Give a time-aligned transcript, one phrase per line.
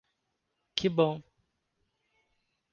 [0.75, 1.21] Que bom!